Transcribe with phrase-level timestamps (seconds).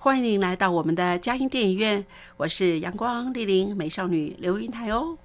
[0.00, 5.18] 欢迎您来到我们的佳音电影院，我是阳光丽玲美少女刘云台哦。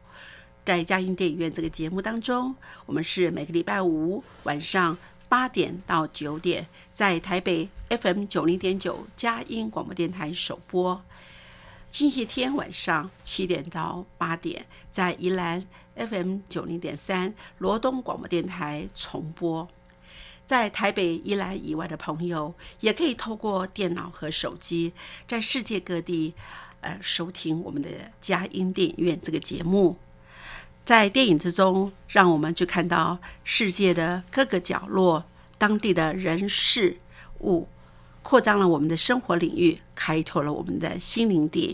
[0.65, 2.55] 在佳音电影院这个节目当中，
[2.87, 4.97] 我们是每个礼拜五晚上
[5.29, 10.99] 八点到九点，在台北 FM 九零点九佳音广播电台首播；
[11.87, 15.63] 星期天晚上七点到八点，在宜兰
[15.95, 19.67] FM 九零点三罗东广播电台重播。
[20.45, 24.93] 在台北、宜兰以外的朋友，也可以透过电脑和手机，
[25.27, 26.33] 在世界各地，
[26.81, 29.97] 呃，收听我们的佳音电影院这个节目。
[30.85, 35.23] 在电影之中，让我们去看到世界的各个角落，
[35.57, 36.97] 当地的人事
[37.39, 37.69] 物，
[38.21, 41.65] 扩张了我们的生活领域，开拓了我们的心灵电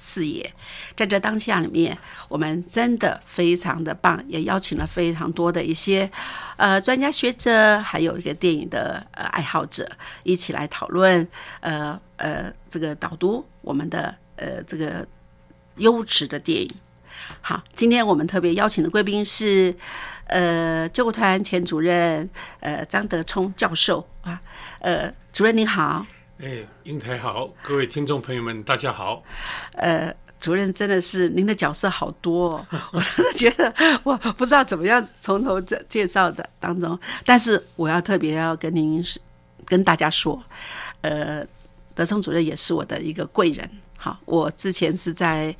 [0.00, 0.54] 视野。
[0.96, 6.08] 在这当下里面，我们真的非常的棒，也邀请了非常多的一些
[6.56, 9.90] 呃专家学者，还有一个电影的呃爱好者，
[10.22, 11.26] 一起来讨论
[11.60, 15.04] 呃呃这个导读我们的呃这个
[15.76, 16.70] 优质的电影。
[17.40, 19.74] 好，今天我们特别邀请的贵宾是
[20.26, 22.28] 呃救国团前主任
[22.60, 24.40] 呃张德聪教授啊，
[24.78, 26.06] 呃主任您好。
[26.40, 29.24] 哎，英台好，各位听众朋友们，大家好。
[29.72, 39.04] 呃，主任真的是您的角色好多，哦， 我真的觉得我不知道怎么样从头介介绍的当中，但是我要特别要跟您
[39.64, 40.40] 跟大家说，
[41.00, 41.44] 呃，
[41.92, 43.68] 德聪主任也是我的一个贵人。
[43.96, 45.52] 好，我之前是在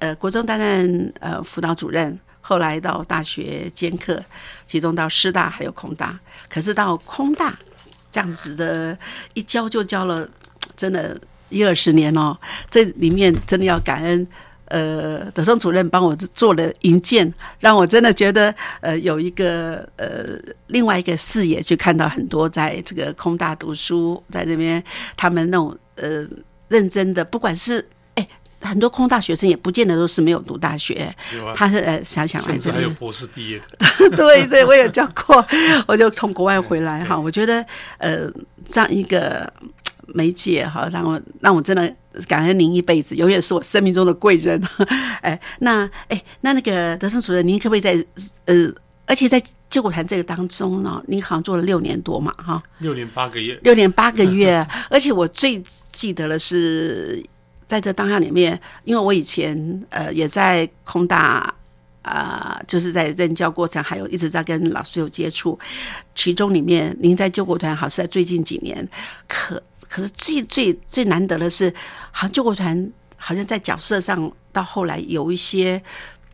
[0.00, 4.22] 呃国中担任呃辅导主任，后来到大学兼课，
[4.66, 6.20] 其中到师大还有空大，
[6.50, 7.58] 可是到空大。
[8.16, 8.96] 这样子的
[9.34, 10.26] 一教就教了，
[10.74, 11.14] 真的
[11.50, 12.34] 一二十年哦。
[12.70, 14.26] 这里面真的要感恩，
[14.68, 20.38] 呃，德松主任帮我做了引荐，让我真的觉得呃有一个呃
[20.68, 24.82] 另外一个视野，就看到很多在这个空大读书，在这边
[25.14, 26.26] 他们那种呃
[26.68, 27.86] 认真的，不管是。
[28.60, 31.14] 很多空大学生也不见得都是没有读大学，
[31.54, 33.78] 他是呃想想甚至还有博士毕业的。
[34.16, 35.44] 对对，我也教过，
[35.86, 37.18] 我就从国外回来哈。
[37.18, 37.64] 我觉得
[37.98, 38.30] 呃
[38.66, 39.52] 这样一个
[40.08, 41.94] 媒介哈，让我让我真的
[42.26, 44.60] 感恩您一辈子，永远是我生命中的贵人。
[45.20, 48.04] 哎，那哎那那个德生主任，您可不可以在
[48.46, 48.72] 呃，
[49.04, 52.62] 而且在救国团这个当中呢，您好像做了六年多嘛哈？
[52.78, 53.58] 六年八个月。
[53.62, 55.62] 六年八个月，而且我最
[55.92, 57.22] 记得的是。
[57.66, 61.52] 在这当下里面，因为我以前呃也在空大
[62.02, 65.58] 啊，就是在任教过程，还有一直在跟老师有接触。
[66.14, 68.88] 其中里面，您在救国团好是在最近几年，
[69.26, 71.68] 可可是最最最难得的是，
[72.12, 75.82] 好像救国团好像在角色上到后来有一些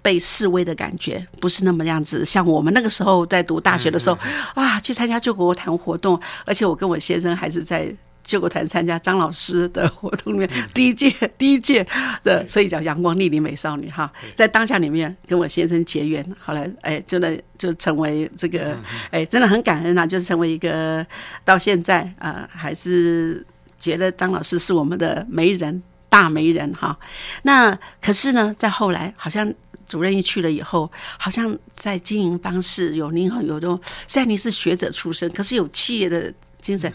[0.02, 2.26] 被示威的感觉，不是那么样子。
[2.26, 4.18] 像我们那个时候在读大学的时候，
[4.54, 7.90] 啊，去参加救国团活动，而且我跟我先生还是在。
[8.24, 11.86] 救国团参加张老师的活动里面，第一届 第一届
[12.22, 18.76] 的，所以叫阳光丽丽美少女哈，在当下里面跟我先生结缘，后来哎，真的就成为这个
[19.10, 21.04] 哎，真的很感恩啊，就是成为一个
[21.44, 23.44] 到现在啊，还是
[23.78, 26.96] 觉得张老师是我们的媒人大媒人哈。
[27.42, 29.52] 那可是呢，在后来好像
[29.88, 36.90] 主任一去了以后，好像在经营方式有您有种，虽然您是学者出身，可是有企业的精神。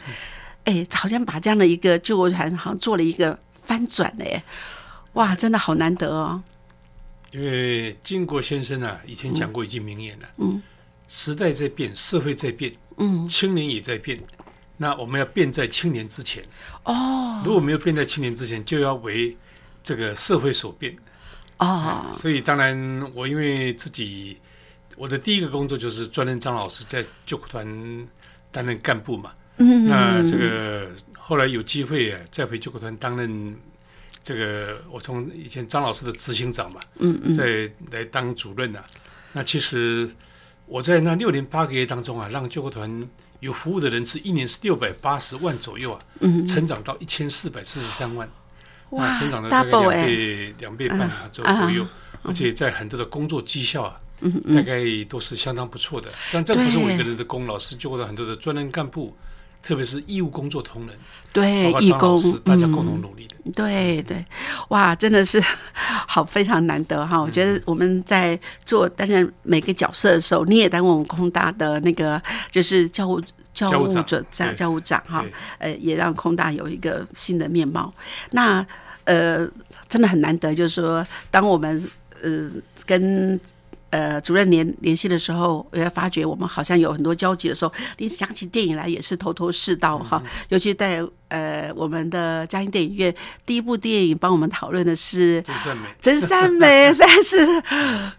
[0.68, 4.44] 哎，好像把这样的一个救国团，好像做了一个翻转嘞！
[5.14, 6.44] 哇，真的好难得哦。
[7.32, 10.62] 因为金国先生啊，以前讲过一句名言呢，嗯，
[11.08, 14.22] 时代在变，社会在变，嗯，青年也在变，
[14.76, 16.44] 那我们要变在青年之前
[16.84, 17.42] 哦。
[17.46, 19.36] 如果没有变在青年之前，就要为
[19.82, 20.94] 这个社会所变
[21.60, 22.12] 哦。
[22.14, 22.78] 所以当然，
[23.16, 24.38] 我因为自己，
[24.98, 27.66] 我的第一个工作就是专任张老师在救国团
[28.52, 29.32] 担任干部嘛。
[29.58, 30.88] 那这个
[31.18, 33.56] 后来有机会啊，再回救国团担任
[34.22, 38.84] 这个我从以前张老师的执行长嘛，嗯嗯，在来当主任啊。
[39.34, 40.10] 那其实
[40.66, 43.08] 我在那六年八个月当中啊，让救国团
[43.40, 48.30] 有服务的人是一年是六百八十万左右啊，嗯，成长到一千四百四十三万，
[48.92, 51.86] 哇，成长了大概两倍两倍半啊左左右，
[52.24, 56.10] 而且在很多的工作绩效啊，嗯嗯，大概都是相当不错的。
[56.32, 59.16] 但这不是我一个人的功劳，是救国团很多的专任干部。
[59.68, 60.96] 特别是义务工作同仁，
[61.34, 64.26] 对义工，大家共同努力的，对对，
[64.70, 65.44] 哇，真的是
[66.08, 67.20] 好非常难得哈！
[67.20, 73.22] 我觉得我们在做担任每个角色的时候，你也当我们空大的那个就是教务
[73.54, 75.26] 教务长教务长哈，
[75.58, 77.94] 呃，也让空大有一个新的面貌。
[78.32, 78.66] 那
[79.04, 79.46] 呃，
[79.90, 81.92] 真的很难得，就是说，当我们
[82.24, 82.50] 呃
[82.86, 83.38] 跟。
[83.90, 90.22] 呃，主任联联系的时候，我也发觉我们好像有很多交集的时候，你想起电影来也是头头是道哈。
[90.50, 93.14] 尤其在呃我们的嘉兴电影院，
[93.46, 97.38] 第一部电影帮我们讨论的是《真善美》，真善美算是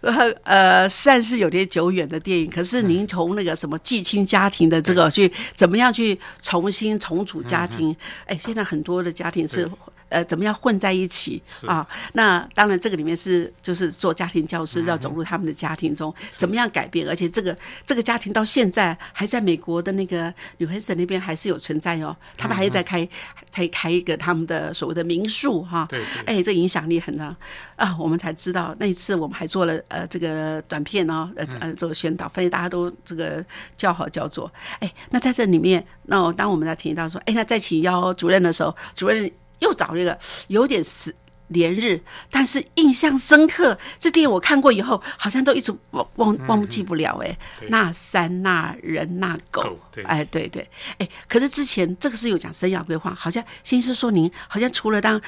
[0.01, 2.49] 呃呃算是有点久远的电影。
[2.49, 7.95] 可是您从那个什么继亲家庭的这个去怎么样去重新重组家庭？
[8.25, 9.69] 哎，现在很多的家庭是。
[10.09, 11.87] 呃，怎么样混在一起啊？
[12.13, 17.07] 那当然，这个里面是就是做家庭教师，要走入他们的家庭中，怎么样改变？
[17.07, 22.15] 而且这个这个家庭到现在还在美国的那个纽黑省那边还是有存在哦。
[22.35, 23.07] 他们还是在开，
[23.51, 25.85] 才开一个他们的所谓的民宿哈。
[25.89, 26.01] 对。
[26.25, 27.35] 哎，这影响力很大
[27.75, 27.95] 啊！
[27.99, 33.45] 我们才知道那一次我们还做了呃这个短片哦，呃呃做宣导，发现大家都这个
[33.77, 34.51] 叫好叫座。
[34.79, 39.31] 哎，那在这里面，那当我们在提到说，哎，那再请邀主任的时候，主任。
[39.59, 40.17] 又找了一个
[40.47, 41.15] 有点是
[41.49, 43.75] 连日，但是印象深刻。
[43.99, 47.17] 这电影我看过以后，好像都一直忘忘忘记不了。
[47.23, 47.37] 哎，
[47.69, 50.69] 那山那人那狗，哎，对对，
[50.99, 55.19] 哎，可是之前这个是有讲生涯规划，好像先是说您好像除了当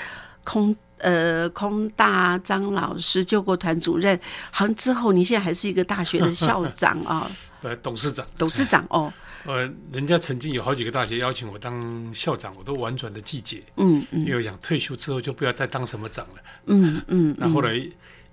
[0.43, 4.19] 空呃空大张老师救国团主任，
[4.51, 7.29] 好像之后您现在还是一个大学的校长啊，
[7.61, 9.13] 呃，董事长，董事长哦。
[9.45, 13.61] 呃，人家曾经有好几个大学邀请我当校长，我都婉转的拒绝。
[13.77, 16.35] 嗯嗯，因为我想退休之后就不要再当什么长了。
[16.65, 17.35] 嗯嗯。
[17.37, 17.73] 那后来，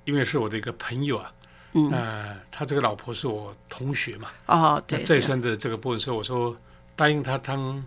[0.04, 1.32] 因为是我的一个朋友啊，
[1.72, 4.30] 嗯，那他这个老婆是我同学嘛。
[4.46, 5.02] 哦，对。
[5.02, 6.56] 再生的这个部分时候，我说
[6.96, 7.82] 答应他当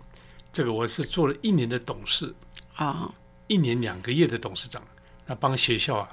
[0.52, 2.32] 这个，我是做了一年的董事
[2.74, 3.12] 啊，
[3.46, 4.82] 一年两个月的董事长，
[5.26, 6.08] 那帮学校啊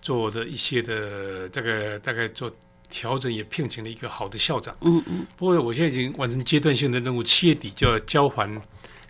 [0.00, 2.50] 做的一些的这个大概做。
[2.90, 4.76] 调整也聘请了一个好的校长。
[4.80, 5.26] 嗯嗯。
[5.36, 8.50] 不过我现在已经完成阶段性的任务，七月底就要交还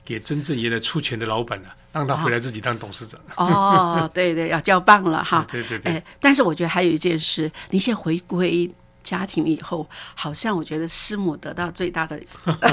[0.04, 3.20] 给真正原来出钱的老板了，让他回来自己当董事长。
[3.36, 5.44] 哦，对对，要交棒了哈。
[5.50, 5.92] 对对对。
[5.92, 8.70] 哎，但是我觉得还有一件事，您现在回归
[9.02, 12.20] 家庭以后，好像我觉得师母得到最大的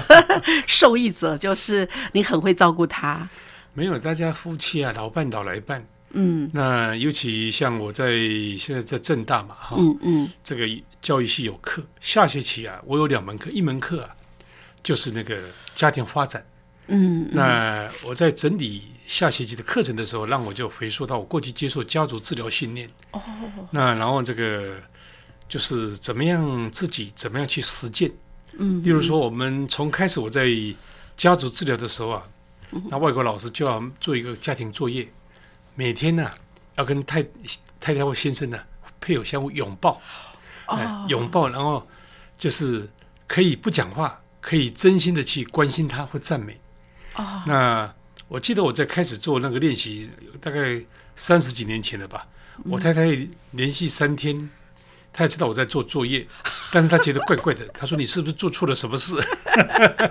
[0.67, 3.27] 受益者就是你很会照顾他。
[3.73, 5.83] 没有，大家夫妻啊，老伴老来伴。
[6.15, 8.11] 嗯，那尤其像我在
[8.59, 10.67] 现在在正大嘛，哈，嗯嗯，这个
[11.03, 14.15] 教育系有课，下学期啊，我有两门课，一门课啊，
[14.81, 15.37] 就是那个
[15.75, 16.43] 家庭发展，
[16.87, 23.21] 嗯，那我在整理下学期的课程的时候，让我就回溯到我过去接受家族治疗训练，哦，
[23.69, 24.77] 那然后这个
[25.49, 28.09] 就是怎么样自己怎么样去实践，
[28.57, 30.47] 嗯，例如说我们从开始我在
[31.17, 32.23] 家族治疗的时候啊，
[32.89, 35.07] 那外国老师就要做一个家庭作业。
[35.75, 36.31] 每天呢，
[36.75, 37.21] 要跟太
[37.79, 38.57] 太太或先生呢
[39.01, 40.01] 配偶相互拥抱，
[41.07, 41.87] 拥抱，然后
[42.37, 42.89] 就是
[43.27, 46.59] 可以不讲话，可以真心的去关心他或赞美。
[47.15, 47.93] 哦，那
[48.27, 50.09] 我记得我在开始做那个练习，
[50.41, 50.81] 大概
[51.15, 52.27] 三十几年前了吧。
[52.65, 53.05] 我太太
[53.51, 54.49] 连续三天，
[55.11, 56.27] 她也知道我在做作业，
[56.71, 57.65] 但是她觉得怪怪的。
[57.73, 59.15] 她说：“你是不是做错了什么事？”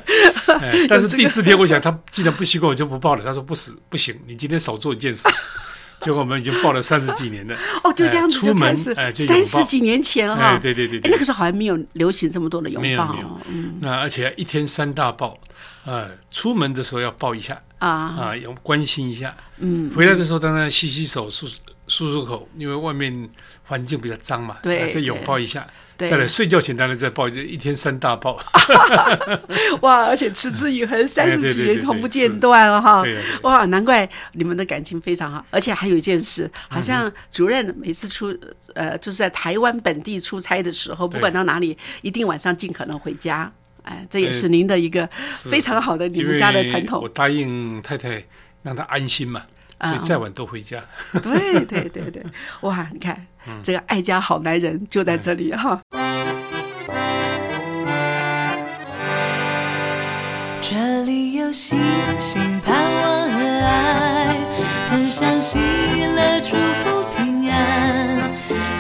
[0.89, 3.25] 但是第四天，我想她既然不习惯，我就不报了。
[3.25, 5.29] 她说：“不是不行，你今天少做一件事。”
[6.03, 7.57] 结果我们已经抱了三十几年了。
[7.85, 10.59] 哦，就这样子出门，三十几年前哈。
[10.59, 10.99] 对对对。
[11.01, 13.13] 哎，那个时候好像没有流行这么多的拥抱。
[13.13, 13.41] 没有。
[13.81, 15.39] 那而且一天三大抱，
[15.85, 19.35] 呃，出门的时候要抱一下啊啊，要关心一下。
[19.59, 19.91] 嗯。
[19.95, 21.49] 回来的时候当然洗洗手、漱
[21.89, 23.29] 漱漱口，因为外面
[23.73, 24.59] 环境比较脏嘛。
[24.63, 24.87] 对。
[24.91, 25.67] 再拥抱一下。
[25.99, 28.37] 再来睡觉前当然再抱，就一天三大抱。
[29.83, 33.05] 哇，而且持之以恒， 三十几年从不间断了哈。
[33.43, 35.47] 哇，难怪你们的感情非常好。
[35.49, 38.37] 而且还有一件事，好像主任每次出
[38.75, 43.53] 呃，就是在台湾本地出差的时候，不管到哪里，一定晚上尽可能回家。
[43.85, 47.01] 哎，这也是您的一个非常好的你们家的传统。
[47.01, 48.25] 我答应太太
[48.65, 49.43] 让她安心嘛，
[49.81, 50.83] 所以再晚都回家。
[51.23, 52.25] 对对对对，
[52.63, 53.25] 哇，你看。
[53.63, 55.81] 这个爱家好男人就在这里哈。
[60.61, 61.79] 这里有星
[62.19, 64.13] 星、盼望和爱。
[64.23, 64.37] 爱，
[64.91, 68.31] 分享喜乐，祝福平安，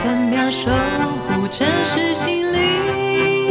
[0.03, 0.71] 分秒守
[1.29, 3.42] 护城市心灵。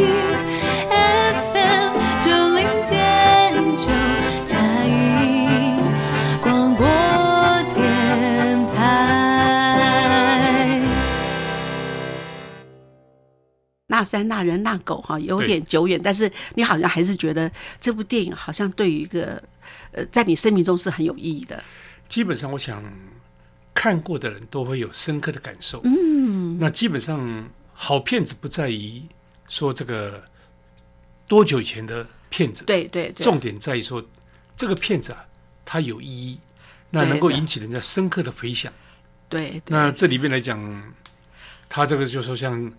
[14.01, 19.41] 那山那人那狗哈，有点久远，但是你好像还是觉得这部电影好像对于一个
[19.91, 21.63] 呃，在你生命中是很有意义的。
[22.10, 22.84] 基本上，我想
[23.75, 25.81] 看过的人都会有深刻的感受。
[25.84, 29.03] 嗯，那基本上好片子不在于
[29.48, 30.24] 说这个
[31.27, 34.03] 多久以前的片子，对对对，重点在于说
[34.55, 35.24] 这个片子啊，
[35.63, 36.39] 它有意义，
[36.89, 38.74] 那能够引起人家深刻的回响。
[39.29, 40.91] 对，对那这里面来讲，
[41.70, 42.72] 他这个就说像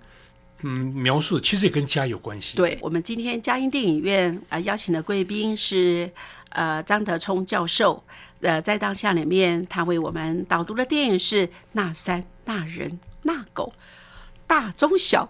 [0.62, 2.56] 嗯描述，其实也跟家有关系。
[2.56, 6.10] 对我们今天嘉音电影院啊、呃、邀请的贵宾是
[6.50, 8.02] 呃张德聪教授，
[8.40, 13.72] 呃在当下里面他为我们导读的电影是《那山那人那狗》。
[14.44, 15.26] 大中小，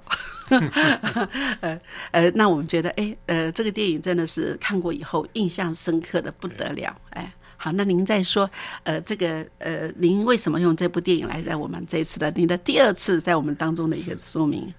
[1.61, 8.51] 呃呃，那我们觉得，哎，呃，这个电影真的是看过以后印象深刻的不得了，哎，好，那您再说，
[8.83, 14.75] 呃，这个，呃，您为什么用这部电影来在我们这一次的您的第二次在我们当中的一个说明？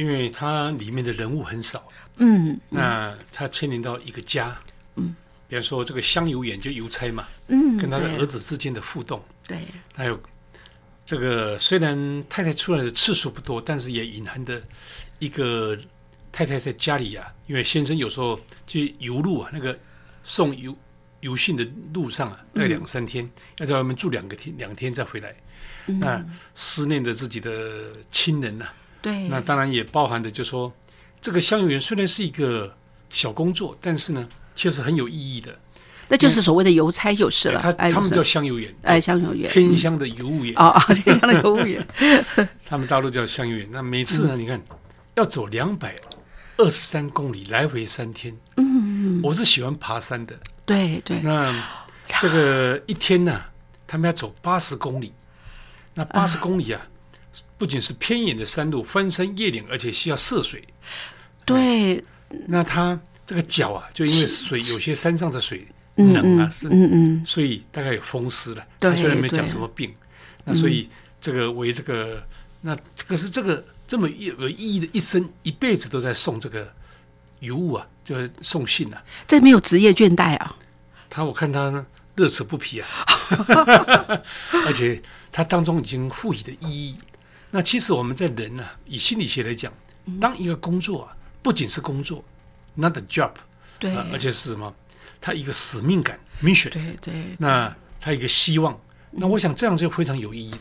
[0.00, 4.58] 因为它里面的人物很少，嗯，那它牵连到一个家，
[4.96, 5.14] 嗯，
[5.46, 9.58] 比方说这个香油眼就邮差嘛，嗯，跟他的对儿子之间的互动，对，
[9.94, 10.18] 还有
[11.04, 14.62] 这个虽然太太出来的次数不多，但是也隐含的
[15.18, 15.78] 一个
[16.32, 19.78] 太太在家里啊，因为先生有时候去邮路啊，那个
[20.22, 20.74] 送邮
[21.20, 25.36] 邮信的路上啊，大概两三天，要在外面住两个天，两天再回来，
[25.84, 28.66] 那思念着自己的亲人呐、
[29.02, 30.72] 对，那当然也包含的，就说
[31.20, 32.76] 这个香油园虽然是一个
[33.08, 35.58] 小工作，但是呢，确实很有意义的。
[36.08, 41.86] 那就是所谓的邮差就是了，他他们叫香油园，哎香油园，天香的邮务员，哦哦，偏乡的邮务员，
[42.66, 43.68] 他们大陆叫香油园。
[43.70, 44.60] 那每次呢，你看
[45.14, 45.94] 要走两百
[46.56, 48.36] 二十三公里，来回三天。
[48.56, 50.36] 嗯，我是喜欢爬山的。
[50.66, 51.54] 对对，那
[52.20, 53.40] 这个一天呢，
[53.86, 55.12] 他们要走八十公里。
[55.94, 56.80] 那八十公里啊，
[57.60, 60.66] 不仅是偏远的山路，翻山越岭，而且需要涉水。
[61.44, 62.02] 对，
[62.46, 68.66] 那他这个脚啊，就因为水有些山上的水嗯冷啊，嗯是嗯嗯，所以大概有风湿了。
[68.78, 69.94] 对他虽然没讲什么病，
[70.42, 70.88] 那所以
[71.20, 72.26] 这个为这个，
[72.62, 76.66] 那这个是这个这么有有意义的一生一辈子都在送这个
[77.40, 79.04] 邮物啊，就是送信啊。
[79.28, 80.56] 这没有职业倦怠啊，
[81.10, 81.84] 他我看他
[82.16, 82.88] 乐此不疲啊，
[84.64, 86.96] 而且他当中已经赋予的意义。
[87.50, 89.72] 那其实我们在人啊，以心理学来讲，
[90.20, 92.24] 当一个工作啊，不仅是工作
[92.74, 93.32] ，not a job，
[93.78, 93.94] 对。
[93.94, 94.72] 啊，而且是什么？
[95.20, 98.80] 他一个使命感 mission，对对，那他一个希望，
[99.10, 100.58] 那我想这样就非常有意义的。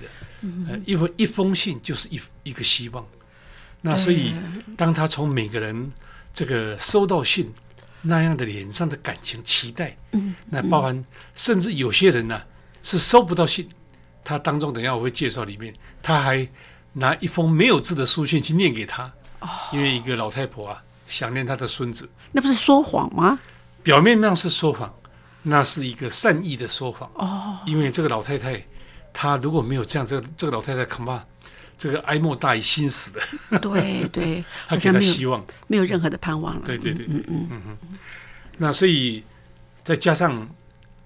[0.68, 3.06] 呃，一封一封信就是一一个希望。
[3.82, 4.34] 那所以，
[4.76, 5.92] 当他从每个人
[6.34, 7.50] 这个收到信
[8.02, 11.06] 那样的脸上的感情期待，嗯，那包含
[11.36, 12.42] 甚至有些人呢、
[12.84, 13.70] 是收不到信，
[14.26, 16.46] 他当中等下我会介绍里面，他还
[16.94, 19.12] 拿一封没有字的书信去念给他，
[19.72, 23.40] 因为一个老太婆啊想念她的孙子，那不是说谎吗？
[23.82, 24.94] 表面上是说谎，
[25.42, 27.10] 那是一个善意的说谎。
[27.16, 28.64] 哦，因为这个老太太，
[29.14, 31.24] 她如果没有这样，这个这个老太太恐怕
[31.78, 33.12] 这个哀莫大于心死
[33.50, 35.46] 的，对对， 她给好像没有她希望。
[35.68, 36.62] 没有任何的盼望了。
[36.66, 37.78] 对对对对嗯嗯
[38.58, 39.24] 那所以
[39.84, 40.46] 再加上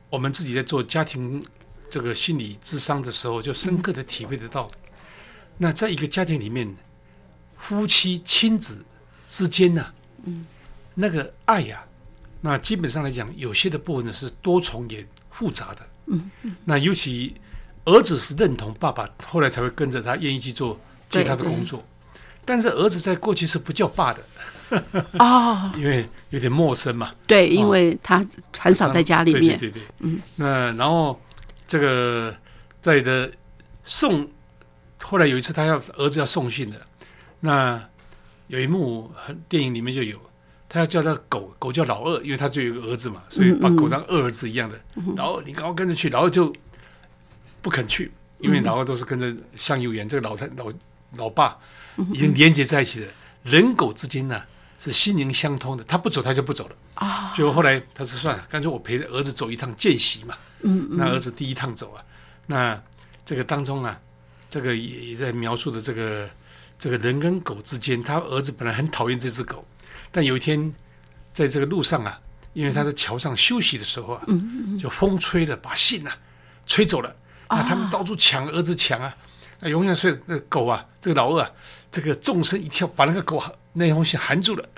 [0.09, 1.41] 我们自己在做家庭
[1.89, 4.67] 这个心理智商的时候，就深刻的体会得到，
[5.57, 6.75] 那在一个家庭里面，
[7.60, 8.83] 夫妻亲子
[9.25, 9.86] 之间呢、
[10.25, 10.45] 嗯，
[10.93, 11.83] 那个爱呀、
[12.41, 15.81] 那基本上来讲，有些的部分呢是多重也复杂的。
[16.07, 16.29] 嗯，
[16.65, 17.33] 那尤其
[17.86, 20.77] 儿子是认同爸爸，后来才会跟着他，愿意去做
[21.10, 21.83] 接他的工作。
[22.45, 24.22] 但是儿子在过去是不叫爸的，
[24.69, 27.10] 嗯，哦， 因为有点陌生嘛。
[27.25, 28.25] 对，因为他
[28.60, 30.19] 很少在家里面，对对对对，嗯。
[30.36, 31.17] 那然后
[31.65, 32.36] 这个
[32.81, 33.31] 在的
[33.86, 34.29] 送，
[35.03, 36.81] 后来有一次他要儿子要送信的，
[37.41, 37.83] 那
[38.48, 40.19] 有一幕很电影里面就有，
[40.67, 44.79] 他要叫他狗，狗叫老二，因为他就有一个儿子嘛，所以把狗当二儿子一样的。
[45.15, 46.51] 老二你赶快跟着去，老二就
[47.62, 50.72] 不肯去，因为老二都是跟着向右远这个老太老
[51.17, 51.57] 老爸
[52.12, 53.07] 已经连接在一起的，
[53.43, 54.41] 人狗之间呢。
[54.79, 57.33] 是心灵相通的，他不走他就不走了啊。
[57.38, 60.36] 就后来他说算了，干脆我陪着儿子走一趟见习嘛。
[60.60, 62.03] 嗯嗯，那儿子第一趟走啊，
[62.48, 62.83] 那
[63.24, 63.98] 这个当中啊，
[64.53, 66.29] 这个也也在描述的这个
[66.77, 69.65] 这个人跟狗之间，他儿子本来很讨厌这只狗，
[70.12, 70.72] 但有一天
[71.31, 72.19] 在这个路上啊，
[72.53, 76.15] 因为他在桥上休息的时候啊，嗯就风吹了，把信啊
[76.67, 77.15] 吹走了，
[77.48, 79.15] 啊，他们到处抢儿子抢啊，
[79.60, 81.50] 那永远是那狗啊，这个老二啊，
[81.89, 83.43] 这个纵身一跳，把那个狗
[83.74, 84.69] 那东西含住了，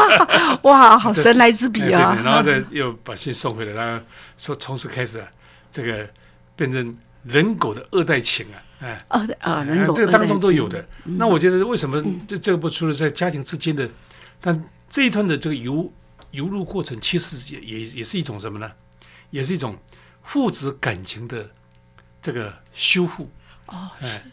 [0.64, 2.14] 哇，好 神来之笔啊！
[2.22, 4.04] 然后再又把信送回来，然后
[4.36, 5.26] 说从此开始啊，
[5.70, 6.06] 这个
[6.54, 10.86] 变成人狗的二代情啊，哎，哦啊，人狗这个当中都有的。
[11.04, 13.88] 那我觉得为什么这这部除了在家庭之间的，
[14.40, 15.92] 但这一段的这个游
[16.32, 18.70] 游入过程，其实也也也是一种什么呢？
[19.30, 19.78] 也是一种
[20.22, 21.50] 父子感情的
[22.20, 23.30] 这个修复
[23.66, 24.24] 哦，哎，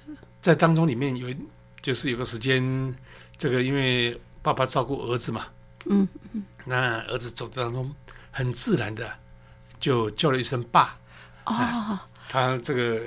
[0.42, 1.28] 在当中里面有
[1.82, 2.96] 就是有个时间。
[3.38, 5.48] 这个因为爸爸照顾儿子嘛，
[5.86, 7.92] 嗯嗯，那儿子走当中
[8.30, 9.12] 很自然的
[9.80, 10.96] 就叫了一声爸，
[11.46, 11.98] 哦，
[12.30, 13.02] 他这个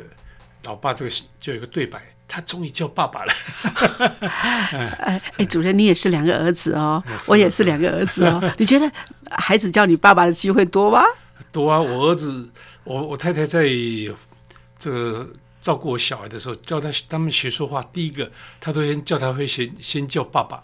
[0.65, 3.33] 老爸这个就有一个对白，他终于叫爸爸了。
[5.01, 8.91] 哎哎，主任你也是两个儿子哦， 我也是两个儿子哦，你觉得
[9.31, 11.05] 孩子叫你爸爸的机会多吗？
[11.53, 12.51] 多啊，我儿子，
[12.83, 13.67] 我我太太在
[14.79, 15.29] 这个。
[15.65, 18.31] 照顾我小孩的时候，教他他们学说话，第一个
[18.61, 20.63] 他都先叫他会先先叫爸爸。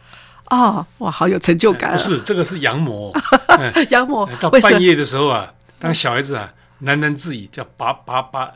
[0.50, 1.92] 哦，哇，好有成就感。
[1.92, 3.10] 不是，这个是养母。
[3.88, 6.52] 养母到半夜的时候啊，当小孩子啊
[6.82, 8.52] 喃喃自语叫爸爸爸。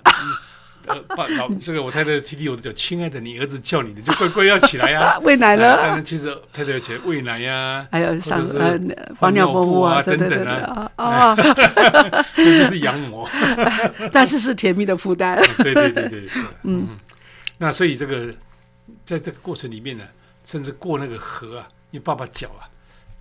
[0.87, 6.01] 呃，爸老这个我太太弟弟有的叫亲爱的，你儿子叫你的就乖乖要起来呀， 喂奶了。
[6.03, 8.79] 其实太太要起来喂奶呀，还有上呃
[9.19, 10.91] 放尿布啊等等啊。
[10.97, 11.37] 啊，
[12.37, 13.27] 这就是养母，
[14.13, 15.41] 但是是甜蜜的负担。
[15.59, 16.45] 对对对对是。
[16.65, 16.89] 嗯，
[17.59, 18.27] 那所以这个
[19.05, 20.05] 在这个过程里面呢，
[20.45, 22.69] 甚至过那个河啊，因为爸爸脚啊，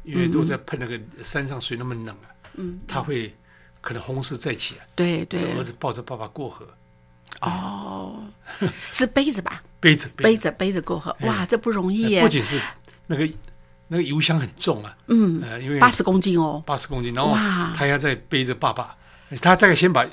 [0.03, 3.34] 因为都在碰那个山上水那么冷啊，嗯，他会
[3.79, 4.86] 可能红事再起啊。
[4.96, 6.67] 对对，儿子抱着爸爸过河。
[7.46, 8.24] 哦，
[8.92, 9.62] 是背着吧？
[9.80, 12.22] 背着背着背着过河，哇，这不容易耶！
[12.22, 12.58] 不仅是
[13.08, 13.30] 那个
[13.90, 17.36] 那个油箱很重啊，嗯，呃，因为八十公斤哦，八十公斤，然后
[17.76, 18.96] 他要再背着爸爸，
[19.42, 20.06] 他大概先把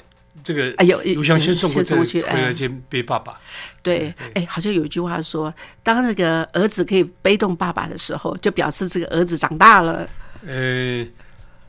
[0.42, 3.38] 这个哎呦油箱先送过去，回来先背爸爸。
[3.80, 10.08] 对，哎，好像有一句话说，当那个儿子可以背动爸爸的时候，就表示这个儿子长大了。
[10.44, 11.06] 呃，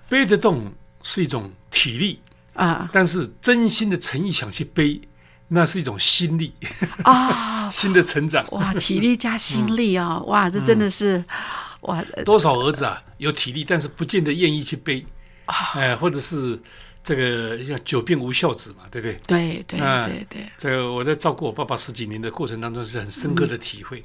[0.10, 2.20] 背得动是一种体力
[2.54, 5.00] 啊，但是真心的诚意想去背。
[5.54, 6.54] 那是一种心力
[7.04, 11.22] 啊， 新的成长哇，体力加心力啊，哇，这真的是
[11.82, 15.06] 哇，多少儿子啊有体力，但是不见得愿意去背
[15.46, 16.58] 啊，哎，或者是
[17.04, 19.20] 这个像久病无孝子嘛，对不对？
[19.28, 24.02] 对对对对，这个我在照顾我爸爸十几年的过程当中是很深刻的体会。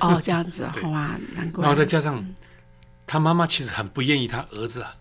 [0.00, 1.62] 哦，这样子 哇，难怪。
[1.62, 2.22] 然后再加上
[3.06, 4.94] 他妈妈其实很不愿意他儿子啊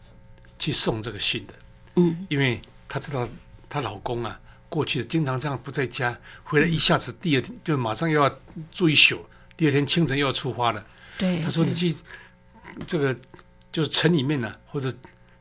[0.58, 1.54] 去送这个信的，
[1.98, 3.28] 嗯，因为她知道
[3.67, 4.39] 她老公啊。
[4.74, 8.40] 过去的经常这样不在家，回来一下子第二天就马上又要
[8.72, 9.24] 住一宿，
[9.56, 10.84] 第二天清晨又要出发了。
[11.20, 11.96] 对，他说你去
[12.88, 13.16] 这个
[13.72, 14.92] 就是城里面呢，或者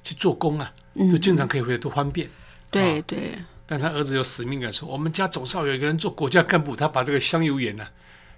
[0.03, 0.71] 去做工啊，
[1.11, 2.29] 都经常可以回来，多方便。
[2.71, 3.33] 对对。
[3.67, 7.87] 但他儿子有使命感，说我们家总是要有一个人做国家干部，他把这个乡邮员呢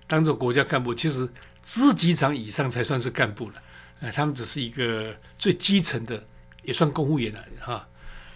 [0.06, 1.28] 当做国家干部，其实
[1.60, 3.54] 支级长以上才算是干部了。
[3.98, 6.24] 哎，他们只是一个最基层的，
[6.62, 7.88] 也算公务员了哈。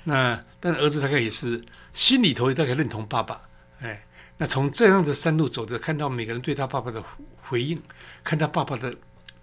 [0.02, 1.64] 那但儿子大概也是。
[1.92, 3.40] 心里头大概认同爸爸，
[3.80, 4.04] 哎，
[4.36, 7.02] 那从这样的山路走着，看到每个人对他爸爸的
[7.42, 7.80] 回应，
[8.22, 8.94] 看他爸爸的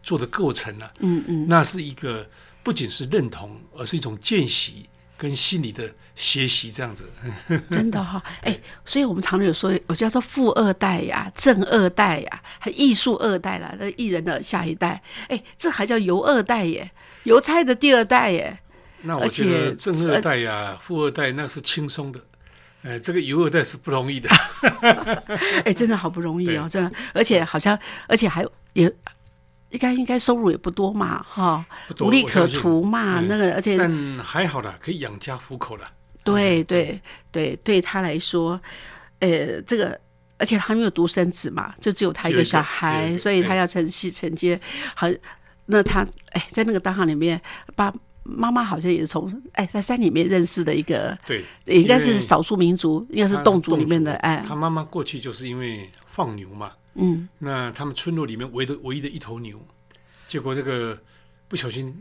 [0.02, 2.28] 做的构成啊，嗯嗯，那是一个
[2.64, 7.10] 不仅是认同，而是一种见习跟心理的学习，这样子。
[7.72, 16.90] 真的哈，哎，所以我们常常有说，我叫做富二代呀，正二代呀，还艺术二代了，那艺人的下一代，哎，这还叫邮二代耶，
[17.24, 18.60] 邮差的第二代耶。
[19.02, 22.20] 那我觉得正二代呀，富二代那是轻松的。
[22.86, 24.30] 哎，这个油二代是不容易的，
[25.66, 28.86] 哎，真的好不容易哦，真的，而且好像，而且还也
[29.72, 31.66] 应该应该收入也不多嘛，哈，
[32.00, 35.92] 无利可图嘛，那个，而且但还好啦，可以养家糊口了。
[36.24, 38.62] 对对对，对他来说，
[39.18, 40.00] 呃，这个，
[40.38, 44.60] 而且他没有独生子嘛，就只有他一个小孩，所以他要承袭承接，
[44.94, 45.08] 好，
[45.66, 47.42] 那他哎，在那个大行里面
[47.76, 47.92] 把。
[48.28, 54.44] 妈妈好像也是从哎在山里面认识的一个，对，应该是少数民族，应该是侗族里面的哎。
[54.46, 59.64] 他妈妈过去就是因为放牛嘛，嗯，那他们村落里面唯的唯一的一头牛，
[60.28, 61.00] 结果这个
[61.48, 61.96] 不小心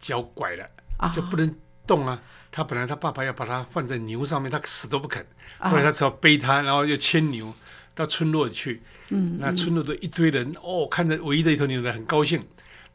[0.00, 0.68] 脚拐了，
[1.12, 1.54] 就不能
[1.86, 2.20] 动啊。
[2.50, 5.24] 他本来他爸爸要把他放在牛上面，他死都不肯，
[5.58, 7.54] 后来他只好背他，然后又牵牛
[7.94, 8.82] 到村落去。
[9.10, 12.42] 嗯，那村落的一堆人哦，看着唯一的一头牛呢，很高兴。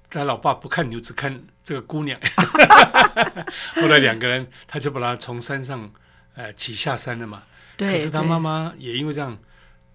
[0.10, 2.20] 他老爸不看牛，只看这个姑娘。
[3.76, 5.92] 后来两个人，他就把她从山上，
[6.36, 7.44] 呃，骑下山了嘛。
[7.78, 7.94] 对。
[7.94, 9.38] 可是他妈妈也因为这样，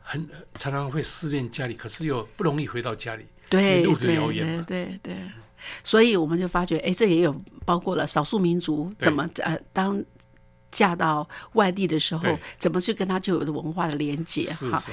[0.01, 3.27] 很常常会思念家里，可是又不容易回到家里。
[3.51, 5.15] 对路途遥远对对。
[5.83, 10.03] 所以我们就发觉，哎，这也有包括了少数民族怎么呃当
[10.71, 14.79] 嫁到外地的时候，怎么去跟他就有的文化的连接哈。
[14.79, 14.93] 是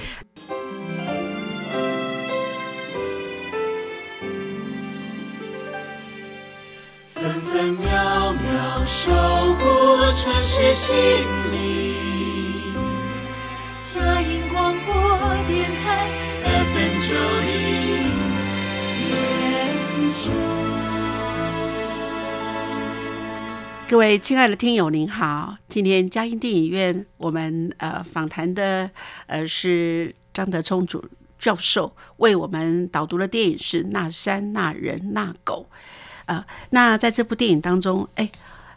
[7.36, 10.96] 分分秒秒守护城市心
[11.52, 12.72] 灵。
[13.82, 14.94] 佳音广播
[15.46, 16.10] 电台
[16.44, 17.50] FM 九零
[19.10, 20.30] 点九。
[23.86, 25.58] 各位亲爱的听友，您好！
[25.68, 28.90] 今天嘉音电影院我们呃访谈的
[29.26, 31.04] 呃是张德聪主
[31.38, 35.68] 教授为我们导读的电影是《那山那人那狗》
[36.26, 38.30] 呃，那在这部电影当中，哎，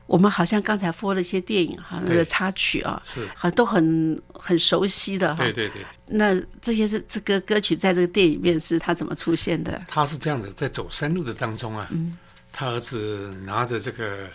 [0.06, 3.28] 我们好像刚才播了一些电影哈，那个插曲啊，是。
[3.36, 5.44] 好像都很很熟悉的哈。
[5.44, 9.82] 对对对，那这些是这个歌曲在这个电影里面是他怎么出现的？
[9.88, 12.18] 他是这样子，在走山路的当中啊，嗯。
[12.52, 14.28] 他儿子拿着这个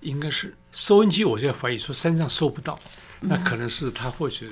[0.00, 2.78] 应该是收音机，我就怀疑说山上收不到，
[3.20, 3.28] 嗯。
[3.28, 4.50] 那可能是他或许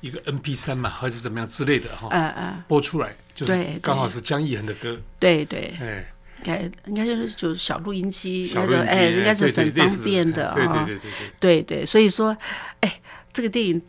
[0.00, 10.54] 一个 N P 三嘛，还是怎么样之类的哈、嗯嗯，播出来就是刚好是江一恒的歌，对对，哎，应该应该就是就是小录音机，小录哎，应该是很方便的啊。
[10.54, 12.36] 对对对对，对对，所以说，
[12.80, 13.00] 哎，
[13.32, 13.80] 这个电影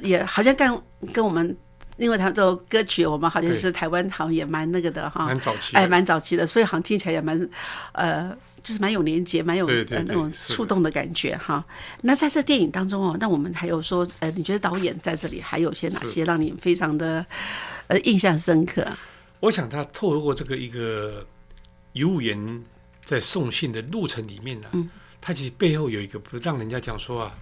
[0.00, 0.82] 也好像跟
[1.12, 1.56] 跟我们，
[1.96, 7.48] 因为它这首歌曲，我们好像是台湾好像也蛮那个的哈，蛮早期，哎，蛮早期的，所以好像听起来也蛮，
[7.92, 11.64] 呃，就是蛮有连接，蛮有那种触动的感觉哈。
[12.02, 17.24] 那在这电影当中哦，那我们还有说，呃，你觉得导演在这里还有些哪些让你非常的
[17.88, 18.86] 呃印象深刻？
[19.40, 21.26] 我想他透过这个一个
[21.92, 22.64] 邮务员
[23.04, 24.88] 在送信的路程里面呢、嗯
[25.22, 27.38] 他其实背后有一个不让人家讲说啊，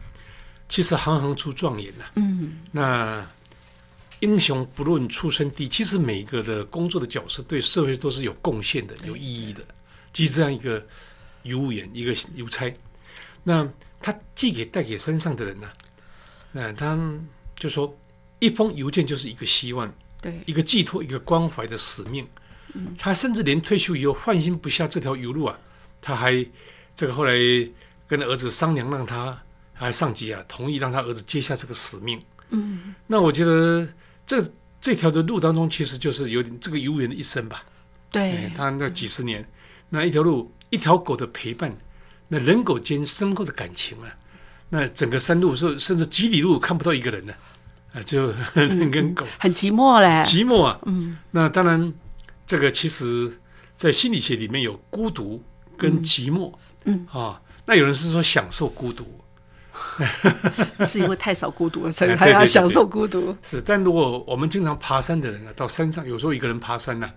[0.68, 3.24] 其实行行出状元呐、嗯，那
[4.18, 9.64] 英雄不论出身低，其实每一个的工作的角色对社会都是有贡献的、有意义的。
[10.12, 10.84] 即使这样一个
[11.44, 12.68] 邮务员，一个邮差，
[13.44, 13.64] 那
[14.02, 15.70] 他寄给带给山上的人呢、
[16.50, 16.98] 那他
[17.54, 17.96] 就说，
[18.40, 19.88] 一封邮件就是一个希望。
[20.20, 22.26] 对，一个寄托、一个关怀的使命。
[22.98, 25.58] 他甚至连退休以后放心不下这条邮路啊，
[26.00, 26.44] 他还
[26.94, 27.32] 这个后来
[28.06, 29.36] 跟儿子商量，让他
[29.72, 32.20] 还上级啊同意让他儿子接下这个使命。
[32.50, 33.86] 嗯，那我觉得
[34.26, 34.44] 这
[34.80, 37.62] 这条的路当中，其实就是有点这个邮务员的一生吧。
[38.10, 39.46] 对哎，他那几十年，
[39.90, 41.76] 那一条路，一条狗的陪伴，
[42.26, 44.08] 那人狗间深厚的感情啊，
[44.70, 47.34] 那整个山路是甚至几里路看不到一个人呢、
[47.92, 49.26] 啊，就人 跟狗。
[49.38, 50.08] 很寂寞嘞。
[50.24, 50.78] 寂寞啊。
[50.86, 51.92] 嗯，那当然，
[52.48, 53.30] 这个其实
[53.76, 55.40] 在心理学里面有孤独
[55.76, 56.52] 跟寂寞。
[56.84, 59.06] 嗯啊，那有人是说享受孤独，
[60.86, 63.36] 是因为太少孤独了，所以哎对对对他要享受孤独。
[63.42, 63.60] 是。
[63.60, 67.10] 但如果我们经常爬山的人呢、到山上有时候一个人爬山呢、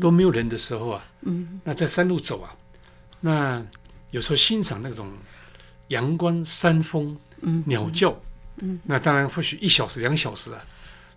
[0.00, 2.50] 都没有人的时候啊，嗯，那在山路走啊，
[3.20, 3.64] 那
[4.10, 5.12] 有时候欣赏那种
[5.88, 8.18] 阳光、山风、嗯鸟叫，
[8.58, 10.64] 嗯，那当然或许一小时、两小时啊，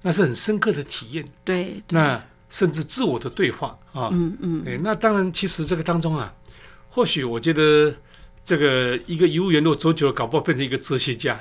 [0.04, 1.26] 那是很深刻的体验。
[1.44, 6.34] 对，那甚至自我的对话啊，嗯嗯，哎，那当然，其实这个当中啊，
[6.90, 7.94] 或许我觉得
[8.44, 11.40] 这个一个邮务员如果走久了，搞不好变成一个哲学家，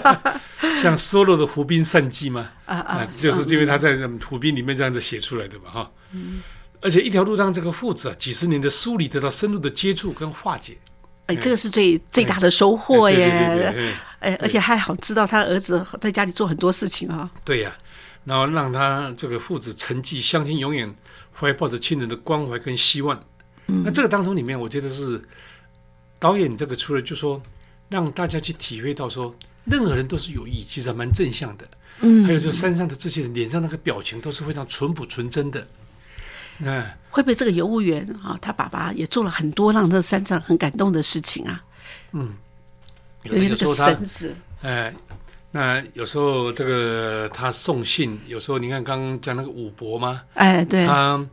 [0.80, 5.90] 像 solo 的《湖滨散记》嘛，啊啊，啊，就是因为他在湖滨里面这样子写出来的嘛，哈。
[6.82, 10.76] 而且一条路让这个父子啊，几十年的梳理得到深入的接触跟化解，
[11.26, 13.94] 哎，这个是最最大的收获耶！
[14.18, 17.30] 哎，而且还好知道他儿子在家里做很多事情啊。
[17.42, 17.74] 对呀、
[18.24, 20.94] 然后让他这个父子沉寂，相亲永远
[21.38, 23.22] 怀抱着亲人的关怀跟希望。
[23.66, 25.22] 那这个当中里面，我觉得是
[26.18, 27.40] 导演这个除了就说
[27.88, 29.34] 让大家去体会到说，
[29.64, 31.68] 任何人都是有意义，其实还蛮正向的。
[32.00, 35.66] 嗯还有就山上的这些人脸上那个表情都是非常淳朴纯真的。
[36.58, 41.62] 那会不会这个邮务员啊，他爸爸也做了很多让这山上很感动的事情啊？
[42.12, 44.94] 有的因为那个有时候他绳子，哎，
[45.54, 50.20] 那有时候这个他送信，有时候你看刚刚讲那个武伯吗？
[50.34, 51.24] 哎，对，他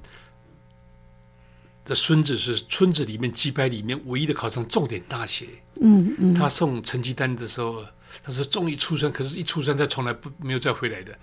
[1.83, 5.47] 的孙子是村子里面几百里面唯一的考上重点大学。
[5.81, 7.83] 嗯嗯，他送成绩单的时候，
[8.23, 11.17] 他说终于出生，可是一出生他从来不没有再回来的，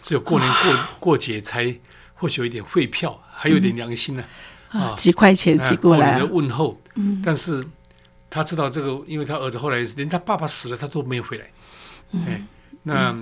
[0.00, 1.76] 只有过年过过节才
[2.14, 4.24] 或许有一点汇票，还有一点良心呢、
[4.68, 6.80] 啊，几块钱哎寄过来年的，问候。
[6.94, 7.66] 嗯，但是
[8.30, 11.50] 他知道这个，因为他儿子后来连他爸爸死了，他都没有回来。
[12.26, 12.42] 哎，
[12.82, 13.16] 那、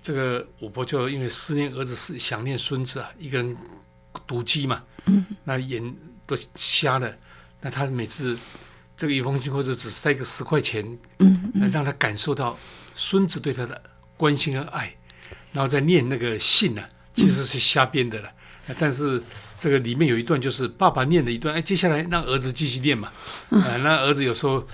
[0.00, 3.56] 这个五伯就因为思念儿子，是想念孙子啊，一个人
[4.26, 5.94] 独居嘛，嗯，那眼
[6.26, 7.16] 都瞎了，
[7.60, 8.36] 那他每次
[8.96, 12.58] 这个一封信或者只塞个十块钱，嗯让他感受到
[12.94, 13.80] 孙子对他的
[14.16, 14.94] 关心和爱，
[15.52, 18.30] 然后再念那个信呢、啊，其实是瞎编的了。
[18.78, 19.22] 但是
[19.58, 23.10] 这个里面有一段就是爸爸念的一段，哎，接下来让儿子继续念嘛，
[23.50, 24.66] 啊、那儿子有时候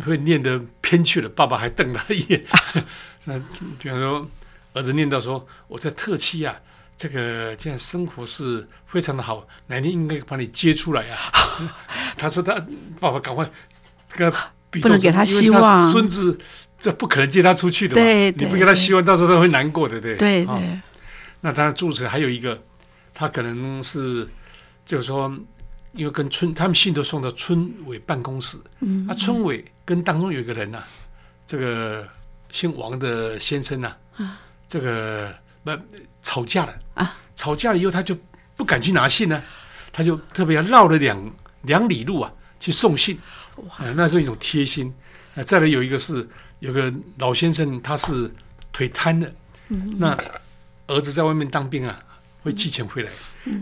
[0.00, 2.44] 会念得偏去了，爸爸还瞪他一眼。
[3.24, 3.38] 那
[3.78, 4.30] 比方说，
[4.72, 6.54] 儿子念到说：“我在特区啊，
[6.96, 11.18] 这个这样生活是非常的好，哪天应该把你接出来啊？”
[12.16, 12.54] 他说：“他
[12.98, 13.48] 爸爸赶快
[14.16, 16.38] 跟他比，不能给他希望孙子
[16.80, 18.02] 这不可能接他出去的嘛。
[18.02, 20.80] 对你不给他希望，到时候他会难过的，对啊对对，
[21.40, 22.60] 那当然，住持还有一个，
[23.14, 24.28] 他可能是
[24.84, 25.32] 就是说，
[25.92, 30.82] 因为跟村他们信都送到村委办公室，嗯，啊，村委跟当中有一个人呐、
[31.46, 32.08] 这个
[32.50, 35.30] 姓王的先生呐、啊，这个
[35.62, 35.70] 不
[36.22, 36.74] 吵架了。
[36.94, 38.16] 啊，吵架了以后他就
[38.56, 39.42] 不敢去拿信呢、
[39.92, 43.18] 他就特别要绕了两两里路啊去送信，
[43.56, 44.90] 哇、那是一种贴心。
[45.34, 46.26] 啊，再来有一个是
[46.60, 48.32] 有个老先生，他是
[48.72, 49.30] 腿瘫的，
[49.68, 50.16] 那
[50.86, 51.98] 儿子在外面当兵啊，
[52.42, 53.10] 会寄钱回来，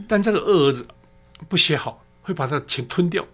[0.07, 0.87] 但这个二儿子
[1.49, 3.27] 不写好，会把他的钱吞掉，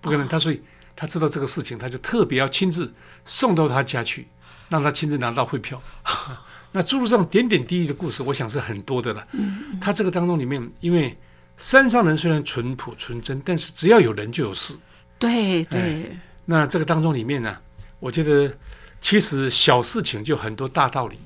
[0.00, 0.26] 不可能。
[0.26, 0.60] 他所以
[1.00, 2.92] 他知道这个事情，他就特别要亲自
[3.24, 4.28] 送到他家去，
[4.68, 5.80] 让他亲自拿到汇票。
[6.02, 9.26] 啊 那诸如这种点点滴滴的故事，我想是很多的了。
[9.80, 11.18] 他这个当中里面，因为
[11.56, 14.76] 山上人虽然淳朴纯真，但是只要有人就有事。
[15.18, 17.56] 对对，那这个当中里面呢，
[17.98, 18.54] 我觉得
[19.00, 21.18] 其实小事情就很多大道理。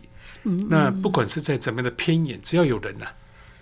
[0.44, 3.06] 嗯，那不管是在怎么样的偏远，只要有人呐、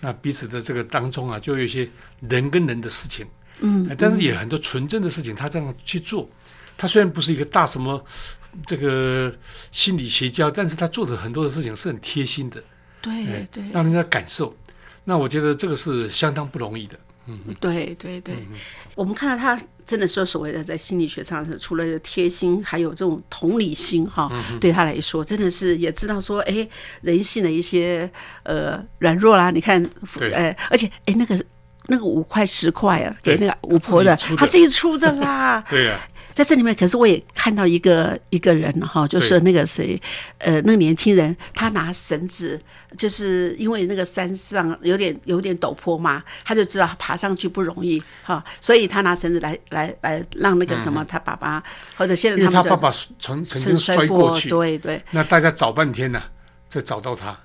[0.00, 1.88] 那彼此的这个当中啊，就有一些
[2.20, 3.26] 人跟人的事情。
[3.62, 6.28] 嗯呃，但是也很多纯正的事情，他这样去做，
[6.76, 8.04] 他虽然不是一个大什么
[8.66, 9.32] 这个
[9.70, 12.62] 心理学家，但是他做的很多的事情是很贴心的，
[13.00, 14.54] 对哎对让人家感受。
[15.04, 16.98] 那我觉得这个是相当不容易的。
[17.26, 18.48] 嗯对对对，嗯
[18.96, 26.68] 我们看到他真的说所谓的在心理学上是除了贴心，还有这种同理心哈，嗯对他来说真的是也知道说，哎，
[27.00, 28.10] 人性的一些
[28.42, 29.80] 呃软弱啦，你看，
[30.18, 31.38] 对呃，而且哎那个。
[31.88, 35.10] 那个五块十块啊，给那个五婆的他自己出，的。
[35.12, 35.64] 啦。
[35.68, 35.98] 对呀、
[36.34, 40.00] 在这里面，可是我也看到一个一个人哈，就是那个谁，
[40.38, 42.58] 呃，那个年轻人，他拿绳子，
[42.96, 51.62] 就是因为那个山上有点有点陡坡嘛，他就知道爬上去不容易哈，所以他拿绳子来来来让那个什么他爸爸
[51.96, 55.02] 或者现在他们他爸爸曾曾经摔摔过去，对对。
[55.10, 56.22] 那大家找半天呢、
[56.68, 57.38] 才找到他。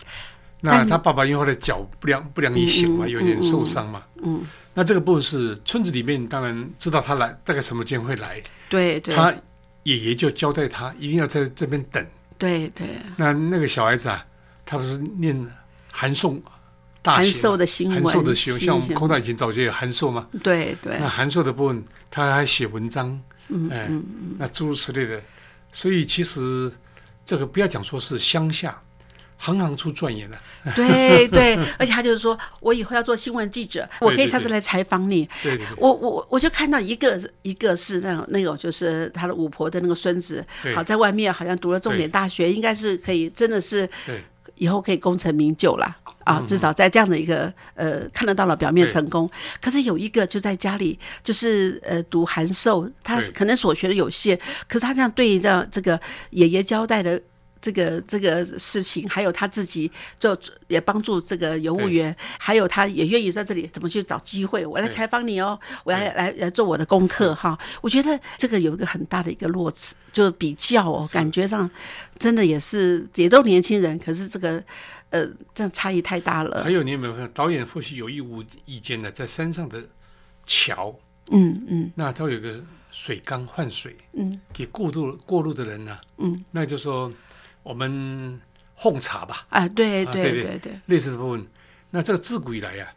[0.59, 4.03] 那他爸爸因为他的脚不良不良于行嘛，有点受伤嘛。
[4.23, 4.41] 嗯，
[4.73, 9.33] 那这个部分是村子里面当然知道他来大概什么间会来，对对他
[9.83, 12.05] 爷爷就交代他一定要在这边等。
[12.37, 14.25] 对对，那那个小孩子啊，
[14.65, 15.35] 他不是念
[15.91, 16.41] 韩宋
[17.01, 20.27] 大函学嘛授的新闻，函授的学，像我们新空大以前早就有韩寿嘛。
[20.43, 24.03] 对对那韩寿的部分，他还写文章，嗯哎嗯
[24.37, 25.21] 那诸如此类的。
[25.71, 26.71] 所以其实
[27.25, 28.79] 这个不要讲说是乡下，
[29.37, 30.37] 行行出状元的、
[30.75, 35.67] 对对，而且他就是说我以后要做新闻记者， 我可以下次来采访你，对对对。
[35.77, 40.43] 我我我就看到一个一个是那种那种就是他的五婆的那个孙子，
[40.75, 43.87] 好在外面好像读了重点大学，应该是可以真的是
[44.55, 45.97] 以后可以功成名就了。
[46.23, 55.97] 啊，至少在这样的一个呃看得到了表面成功，可是有一个就在家里就是呃读函授，他可能所学的有限，可是他这样对着这个
[56.31, 57.21] 爷爷交代的
[57.61, 67.57] 这个这个事情，还有他自己就也帮助这个邮务员，还有他也愿意在这里怎么去找机会，我来采访你哦，我要来来来做我的功课哈。
[67.81, 71.69] 我觉得这个有一个很大的一个落差，就比较哦，感觉上
[72.17, 74.63] 真的也是也都年轻人，可是这个
[75.09, 76.63] 呃这样差异太大了。
[76.63, 76.71] 还。
[76.71, 79.83] 有你有没有看导演或许有意无意间的在山上的
[80.45, 80.95] 桥，
[81.31, 81.91] 嗯嗯。
[81.95, 84.39] 那他有个水缸换水嗯。
[84.53, 86.43] 给过路过路的人呢、嗯。
[86.51, 87.11] 那就说
[87.67, 88.41] 我们
[88.75, 91.45] 奉茶吧，啊，对啊对对对对，类似的部分。
[91.89, 92.87] 那这个自古以来呀、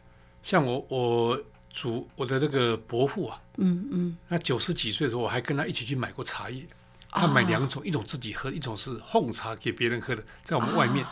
[0.41, 6.65] 像我我祖我的这个伯父啊，嗯嗯那九十几岁的时候，我还跟他一起去买过茶叶。
[7.13, 11.05] 他买两种，一种自己喝，一种是奉茶给别人喝的，在我们外面。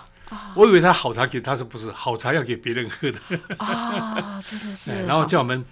[0.56, 3.20] 我以为他好茶给他说不是，好茶要给别人喝的。
[3.58, 5.66] 啊，真的是哎，然后叫我们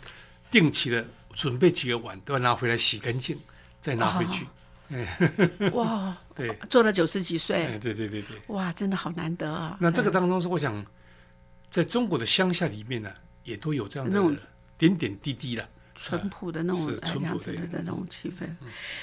[0.52, 3.38] 定期的准备几个碗，都要拿回来洗干净，
[3.80, 4.46] 再拿回去。
[5.74, 8.38] 哇，对，做到九十几哎，岁，对对对对。
[8.48, 9.78] 哇，真的好难得啊。
[9.80, 10.86] 那这个嗯当中是我想，
[11.70, 13.12] 在中国的乡下里面呢，
[13.44, 14.42] 也都有这样那种的
[14.78, 15.68] 点点滴滴了。
[16.00, 18.46] 淳朴的那种这样子的对这种气氛。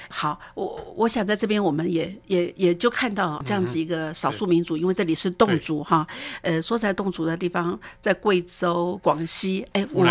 [0.09, 6.07] 好，我我想在这边我们也也也就看到这样子一个少数民族，因为这里是侗族哈。
[6.43, 10.07] 呃，说起来侗族的地方在贵州、广西，哎，我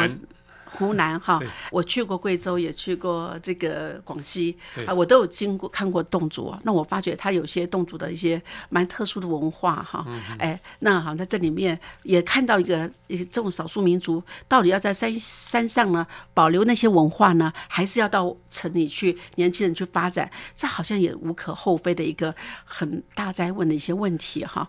[0.74, 1.40] 湖南哈，
[1.72, 4.58] 我去过贵州，也去过这个广西
[4.88, 6.60] 啊，我都有经过看过侗族啊。
[6.64, 20.30] 那我发觉它有些侗族的一些蛮特殊的文化哈，嗯哎，那好在这里面也看到一个一个这种少数民族到底要在山山上呢保留那些文化呢，还是要到城里去年轻人去发展？
[20.56, 22.34] 这好像也无可厚非的一个
[22.66, 24.68] 很大在问的一些问题哈。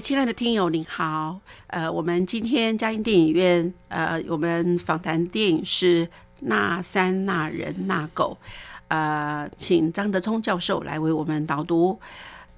[0.00, 1.38] 亲爱的听友，您好。
[1.66, 6.06] 呃，我们今天嘉音电影院，呃，我们访谈电影是
[6.40, 8.36] 《那山那人那狗》，
[8.88, 11.98] 呃，请张德聪教授来为我们导读。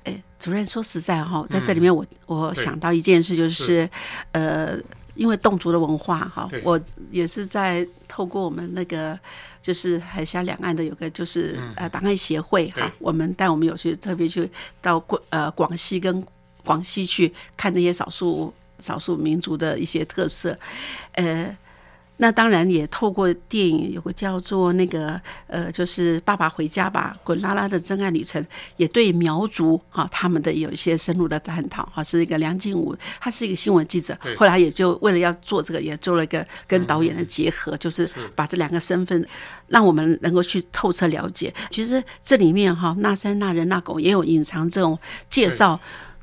[0.05, 3.89] 哎，主任说实在哈，在这里面我、我想到一件事，就是
[4.31, 4.79] 呃，
[5.15, 9.19] 因为侗族的文化哈对，我也是在透过我们那个
[9.61, 14.49] 就是海峡两岸的有个就是、呃档案协会哈对，我们带我们有去特别去
[14.81, 16.25] 到广呃广西跟
[16.65, 20.59] 广西去看那些少数少数民族的一些特色，
[21.13, 21.57] 呃。
[22.19, 28.45] 那当然也透过电影有个叫做那个呃，就是《爸爸回家吧》滚拉拉的真爱旅程，
[28.77, 39.27] 也对苗族哈、他们的有一些深入的探讨哈、是一个梁静武，他是一个新闻记者，后来也就为了要做这个，也做了一个跟导演的结合，就是把这两个身份
[39.67, 41.53] 让我们能够去透彻了解。
[41.73, 44.97] 其实这里面哈、那山那人那狗也有隐藏这种
[45.29, 45.81] 介绍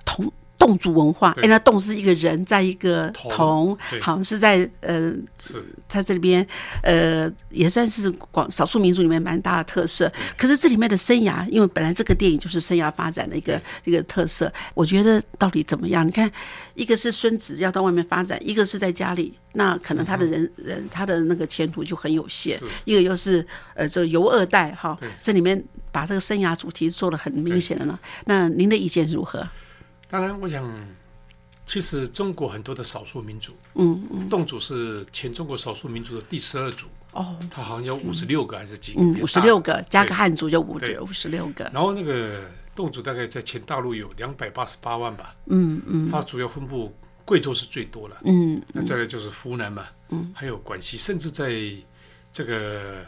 [0.10, 0.32] 同。
[0.60, 5.10] 侗族文化，哎，那侗是一个人，在一个同好像是在呃
[5.42, 6.46] 是在这里边，
[6.84, 10.12] 呃，也算是广少数民族里面蛮大的特色。
[10.38, 16.06] 可是这里面的生涯，因为本来这个电影就是生涯发展的一个一个特色，我觉得到底怎么样？
[16.06, 16.30] 你看，
[16.76, 22.60] 一个是孙子要到外面发展，一个是在家里，那可能他的人人他的那个前途就很有限。
[22.84, 27.98] 一个又是呃，这游二代哈，这里面把这个生涯主题做的很明显的呢。
[28.26, 29.48] 那您的意见如何？
[30.10, 30.66] 当然，我想，
[31.66, 39.02] 其实中国很多的少数民族，嗯嗯，侗族是全中国少数民族的第十二族，哦，它好像有五十六个还是几个？
[39.22, 41.00] 五十六个加个对汉族就五对。
[41.00, 41.70] 五十六个。
[41.72, 42.42] 然后那个
[42.76, 46.10] 侗族大概在全大陆有两百八十八万吧，嗯嗯。
[46.12, 46.92] 它主要分布
[47.24, 51.54] 贵州是最多了，嗯那再来就是湖南嘛，嗯，还有广西，甚至在
[52.32, 53.06] 这个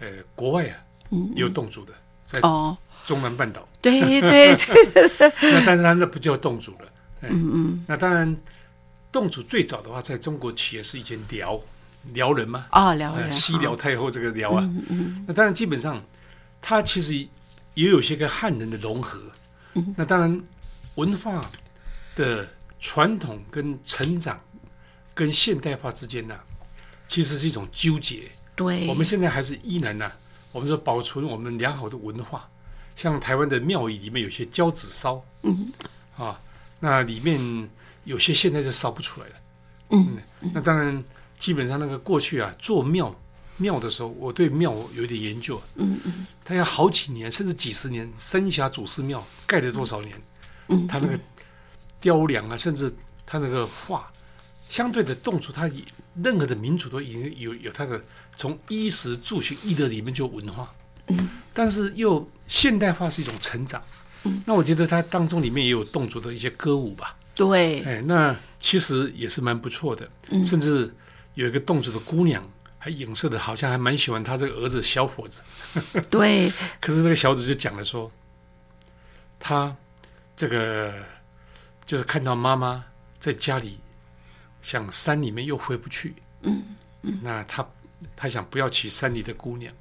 [0.00, 0.76] 呃国外啊，
[1.10, 1.94] 嗯，也有侗族的，
[2.26, 6.86] 在哦，中南半岛，对对 对，那但是它那不叫洞主了，
[7.20, 8.36] 哎嗯嗯，那当然，
[9.10, 11.60] 洞主最早的话，在中国起的是一间辽
[12.12, 15.24] 辽人嘛，哦，辽人，呃西辽太后这个辽啊，嗯嗯。
[15.26, 16.02] 那当然基本上，
[16.60, 17.14] 他其实
[17.74, 19.20] 也有些跟汉人的融合。
[19.74, 19.94] 嗯。
[19.96, 20.42] 那当然，
[20.94, 21.50] 文化
[22.14, 24.40] 的传统跟成长
[25.14, 26.38] 跟现代化之间呢、
[27.08, 28.30] 其实是一种纠结。
[28.54, 30.10] 对，我们现在还是依然呢、
[30.52, 32.48] 我们说保存我们良好的文化，
[32.96, 35.72] 像台湾的庙宇里面有些胶纸烧，嗯
[36.16, 36.40] 啊，
[36.78, 37.68] 那里面
[38.04, 39.34] 有些现在就烧不出来了。
[39.90, 40.16] 嗯
[40.52, 41.02] 那当然，
[41.38, 43.14] 基本上那个过去啊，做庙
[43.56, 50.20] 庙的时候，我对庙有点研究，嗯嗯它要好几年甚至几十年，三峡祖师庙盖了多少年，
[50.68, 51.18] 嗯，它那个
[52.00, 52.92] 雕梁啊，甚至
[53.26, 54.10] 它那个画，
[54.68, 55.84] 相对的侗族，它以
[56.22, 58.02] 任何的民族都已经有有它的
[58.36, 60.70] 从衣食住行衣的里面就有文化，
[61.08, 63.82] 嗯，但是又现代化是一种成长，
[64.24, 70.44] 嗯，那我觉得它当中里面也有动作的一些歌舞吧，对，哎，那其实也是蛮不错的，嗯。
[70.44, 70.94] 甚至
[71.34, 72.42] 有一个动作的姑娘。
[72.84, 75.40] 还影射的，好像还蛮喜欢他这个儿子小伙子。
[76.10, 78.10] 对， 可是那个小子就讲了说，
[79.38, 79.76] 他
[80.34, 80.92] 这个
[81.86, 82.84] 就是看到妈妈
[83.20, 83.78] 在家里，
[84.62, 86.12] 想山里面又回不去，
[86.42, 86.60] 嗯
[87.02, 87.20] 嗯。
[87.22, 87.64] 那他
[88.16, 89.72] 他想不要娶山里的姑娘，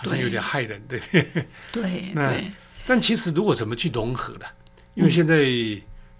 [0.00, 1.46] 好像有点害人，对不对？
[1.70, 2.50] 对那对，
[2.86, 4.46] 但其实如果怎么去融合了，
[4.94, 5.44] 因为现在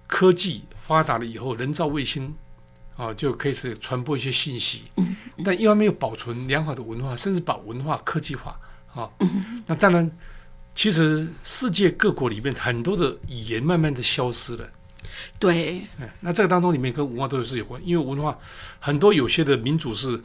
[0.07, 2.35] 科技发达了以后，人造卫星
[2.97, 8.59] 啊就可以是传播一些信息，嗯但一方面又保存良好的文化，甚至把文化科技化
[8.95, 9.09] 啊。
[9.21, 10.11] 嗯那当然，
[10.75, 14.69] 其实世界各国里面很多的语言慢慢的消失了。
[15.39, 18.39] 对，哎，那这个当中里面跟文化都是有关，因为文化
[18.79, 20.21] 很多有些的民族是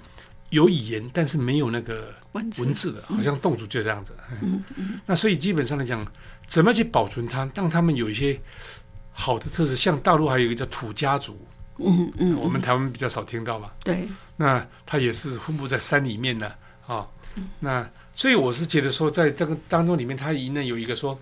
[0.49, 4.15] 有语言，但是没有那个文字文字的，好像侗族就这样子。
[4.41, 6.05] 嗯嗯那所以基本上来讲，
[6.45, 8.39] 怎么去保存它，让他们有一些
[9.11, 11.37] 好的特色，像大陆还有一个叫土家族，
[11.79, 13.71] 嗯嗯，我们台湾比较少听到嘛。
[13.83, 14.07] 对，
[14.37, 16.47] 那它也是分布在山里面的
[16.85, 17.07] 啊。
[17.35, 21.19] 嗯那所以我是觉得说，在这个当中里面，它一呢有一个说，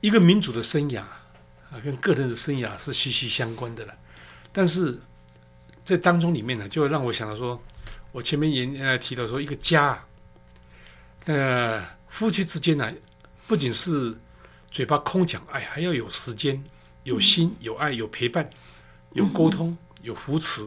[0.00, 3.92] 一个民族的生涯啊，跟个人的生涯是息息相关的了。
[4.52, 5.00] 但是
[5.84, 7.60] 这当中里面呢，就让我想到说，
[8.12, 10.06] 我前面也呃提到说，一个家啊，
[11.26, 12.92] 那夫妻之间呢，
[13.46, 14.16] 不仅是
[14.70, 16.62] 嘴巴空讲爱，还要有时间、
[17.04, 18.48] 有心、有爱、有陪伴、
[19.12, 20.66] 有沟通、有扶持。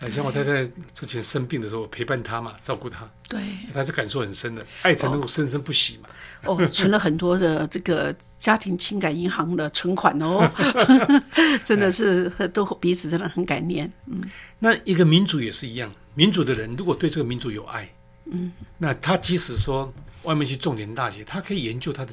[0.00, 3.38] 呃，像我太太之前生病的时候，陪伴她嘛，照顾她，对，
[3.74, 6.08] 她就感受很深的，爱才能够生生不息嘛。
[6.44, 10.50] 哦，存了很多的这个家庭情感银行的存款哦，
[11.64, 13.92] 真的是都彼此真的很感念。
[14.06, 14.22] 嗯，
[14.58, 17.88] 那一个民族也是一样，民主的人如果对这个民主有爱，
[18.26, 19.92] 嗯，那他即使说
[20.22, 22.12] 外面去重点大学，他可以研究他的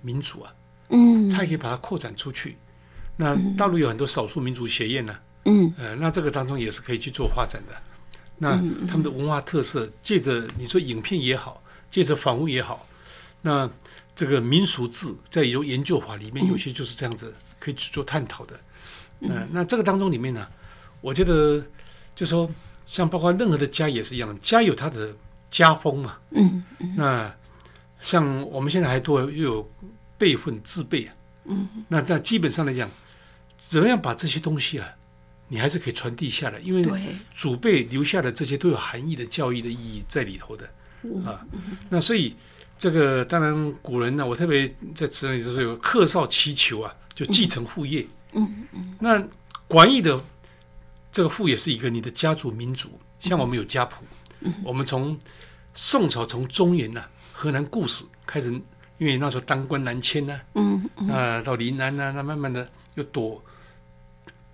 [0.00, 0.54] 民主啊，
[0.90, 1.30] 嗯。
[1.30, 2.56] 他也可以把它扩展出去。
[3.16, 5.72] 那大陆有很多少数民族学院呢、嗯。
[5.78, 7.74] 呃，那这个当中也是可以去做发展的。
[8.38, 8.50] 那
[8.86, 12.86] 他们的文化特色，借着你说影片也好，借着访问也好，
[13.40, 13.68] 那
[14.14, 18.60] 这个民俗志在有研究法里面，有些就是这样子可以去做探讨的。
[19.20, 20.46] 嗯、那这个当中里面呢，
[21.00, 21.64] 我觉得
[22.14, 22.50] 就说
[22.86, 25.14] 像包括任何的家也是一样，家有它的
[25.50, 26.16] 家风嘛。
[26.30, 26.64] 嗯
[26.96, 27.34] 那
[28.00, 29.70] 像我们现在还多又有
[30.16, 31.14] 辈分自辈啊。
[31.44, 32.88] 嗯，那在基本上来讲，
[33.56, 34.88] 怎么样把这些东西啊，
[35.48, 37.00] 你还是可以传递下来，因为，
[37.32, 40.68] 祖辈留下的这些都有含义的教育的意义在里头的
[41.02, 41.44] 嗯啊。
[41.88, 42.34] 那所以
[42.78, 48.06] 这个当然古人呢，我特别在词里就是有客少祈求啊，就继承父业。
[48.32, 49.22] 嗯嗯那
[49.68, 50.20] 广义的
[51.16, 52.90] 这个父也是一个你的家族民族，
[53.20, 54.04] 像我们有家谱，
[54.40, 55.18] 嗯我们从
[55.72, 58.52] 宋朝从中原呐、河南固始开始，
[58.98, 63.42] 因为那时候当官南迁呐、嗯嗯那到临安呐、那慢慢的又躲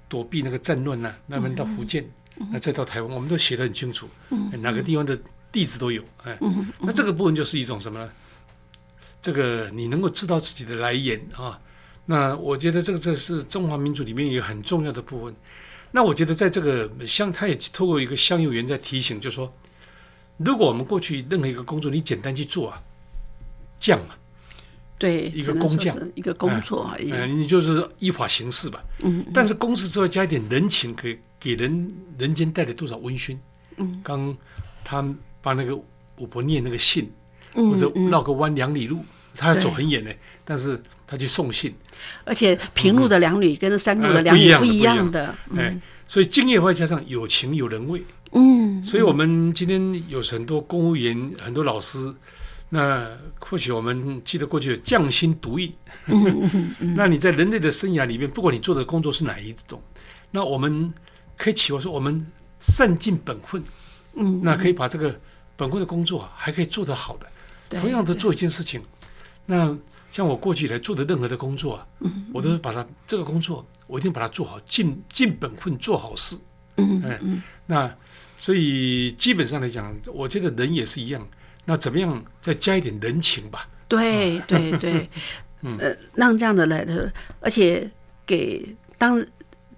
[0.08, 2.08] 躲避那个战乱呐、慢慢到福建，
[2.52, 4.08] 那再到台湾，我们都写的很清楚，
[4.52, 5.18] 哎哪个地方的
[5.50, 8.08] 地址都有，哎，嗯那这个部分就是一种什么呢？
[9.20, 11.60] 这个你能够知道自己的来源啊，
[12.06, 15.34] 那我觉得这个这是中华民族里面一个很重要的部分。
[15.92, 19.52] 那我觉得在这个乡，他也透过一个乡友员在提醒，就是说，
[20.38, 22.80] 如果我们过去任何一个工作，你简单去做啊，
[23.78, 24.14] 匠嘛，
[24.98, 27.12] 对，一个工匠一个工作而已。
[27.12, 28.82] 嗯、你就是依法行事吧。
[29.00, 33.38] 嗯但是公事之外加一点人情，可以给人人间带来多少温馨？
[33.76, 34.36] 嗯，刚
[34.84, 35.04] 他
[35.42, 35.76] 把那个
[36.16, 37.12] 五伯念那个信，
[37.54, 40.10] 嗯或者嗯绕个弯两里路，他要走很远呢，
[40.44, 40.82] 但是
[41.12, 41.74] 他去送信，
[42.24, 45.34] 而且平路的两旅跟山路的两呃不一样的旅不一样样的。
[45.58, 48.02] 哎，所以敬业外加上有情有人味，
[48.32, 52.10] 嗯，所以我们今天有很多公务员、很多老师，
[52.70, 53.06] 那
[53.38, 55.70] 或许我们记得过去有匠心独运。
[56.96, 59.78] 那你在人类的生涯里面，不管你做的工作是哪一种，
[60.30, 60.90] 那我们
[61.36, 62.26] 可以期望说，我们
[62.58, 63.62] 善尽本分，
[64.14, 65.14] 嗯，那可以把这个
[65.56, 67.26] 本分的工作啊，还可以做得好的。
[67.78, 68.82] 同样的做一件事情，
[69.44, 69.76] 那
[70.12, 76.36] 像我过去以来做的任何的工作啊，嗯我都是把它这个工作，我一定把它做好，尽尽本分做好事。
[76.76, 77.18] 嗯哎，
[77.64, 77.90] 那
[78.36, 81.26] 所以基本上来讲，我觉得人也是一样。
[81.64, 83.66] 那怎么样再加一点人情吧？
[83.88, 85.08] 对对对，
[85.62, 87.10] 嗯呃，让这样的来的，
[87.40, 87.90] 而且
[88.26, 89.24] 给当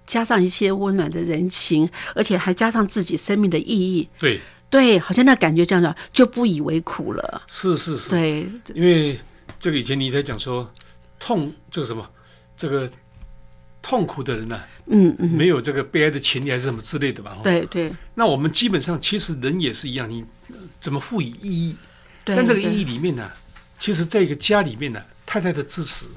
[0.05, 7.41] 加上一些温暖的人情，而且还加上自己生命的意义，对，对，好像那感觉这样子就不以为苦了。
[7.47, 9.17] 是是是，对，因为
[9.59, 10.71] 这个以前你在讲说
[11.19, 12.09] 痛这个什么
[12.57, 12.89] 这个
[13.81, 17.35] 痛苦的人呢、嗯嗯，没有这个悲哀的情理还是什么之类的吧？
[17.37, 17.41] 哦。
[17.43, 21.75] 对对那我们基本上其实人也是一样，你呃怎么赋予意义？
[22.23, 23.31] 对，但这个意对义里面呢，
[23.77, 26.07] 其实在一个家里面呢，太太的支持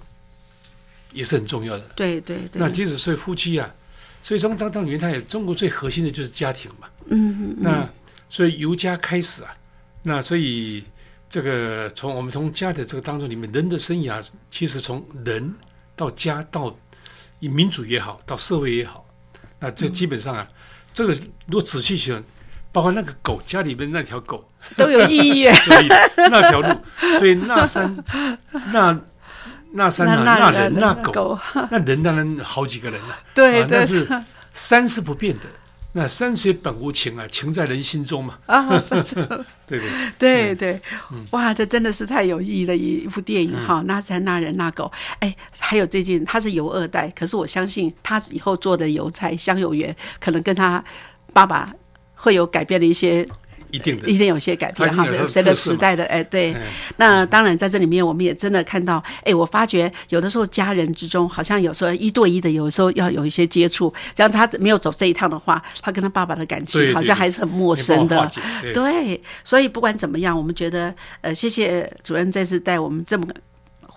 [1.12, 1.85] 也是很重要的。
[1.95, 3.68] 对对对，那即使是夫妻啊，
[4.22, 6.89] 所以从张张元他也中国最核心的就是家庭嘛。
[7.11, 7.89] 嗯嗯那
[8.29, 9.55] 所以由家开始啊，
[10.03, 10.85] 那所以
[11.29, 15.55] 这个从我们从家的这个当中里面，人的生涯其实从人
[15.95, 16.74] 到家到
[17.39, 19.05] 以民主也好，到社会也好，
[19.61, 20.49] 那这基本上啊，
[20.93, 21.12] 这个
[21.47, 22.22] 如果仔细想，
[22.72, 25.53] 包括那个狗家里面那条狗，都有意义。
[25.68, 26.68] 所以那条路，
[27.18, 28.05] 所以那山
[28.72, 28.99] 那
[29.72, 31.39] 那山啊，那人那狗，
[31.70, 34.09] 那人当然好几个人了、对对啊但是
[34.53, 35.45] 山是不变的。
[35.99, 39.20] 那山水本无情啊，情在人心中嘛，啊，山水，
[39.66, 39.90] 对 对？
[40.16, 40.80] 对 对，
[41.11, 41.26] 嗯。
[41.32, 43.82] 哇，这真的是太有意义的一部电影哈！
[43.84, 50.82] 那山那人那狗，哎，还有最近他是油二代，可是我相信他以后做的油菜香油园，可能跟他
[51.32, 51.68] 爸爸
[52.14, 53.26] 会有改变的一些，
[53.71, 54.19] 一定的一。
[54.19, 55.07] 定有些改变哈。
[55.27, 56.61] 随着时代的哎，对，哎
[56.97, 63.93] 那当然，在这里面我们也真的看到，哎，我发觉有的时候家人之中，好像有时候一对一的，有时候要有一些接触。
[64.14, 68.31] 这样他没有走这一趟的话，他跟他爸爸的感情好像还是很陌生的。
[68.75, 73.27] 对，所以不管怎么样，我们觉得，呃，谢谢主任这次带我们这么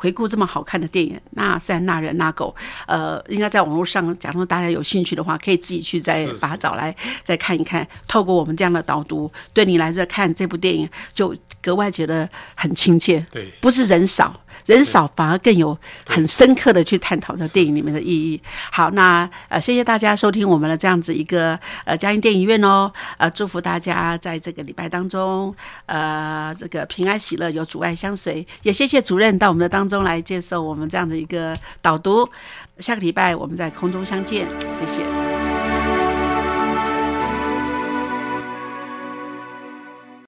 [0.01, 2.55] 回顾这么好看的电影《那山那人那狗》，
[2.87, 7.87] 呃，应该在网络上，假如大家有兴趣的话，可以自己去再把它找来再看一看。
[8.07, 13.23] 透过我们这样的导读，对你来这看这部电影就格外觉得很亲切。
[13.29, 14.35] 对不是人少，
[14.65, 18.41] 人少反而更有很深刻的去探讨这电影里面的意义。
[18.71, 25.53] 好，那呃，谢谢大家收听我们的这样子一个呃嘉音电影院哦，呃，祝福大家在这个礼拜当中，
[25.85, 28.45] 呃，这个平安喜乐，有阻碍相随。
[28.63, 32.27] 也谢谢主任到我们的当中来接受我们这样的一个导读。
[32.79, 34.47] 下个礼拜我们在空中相见，
[34.79, 35.30] 谢谢。